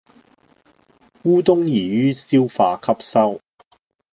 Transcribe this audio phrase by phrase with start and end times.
[1.25, 3.39] 烏冬易於消化吸收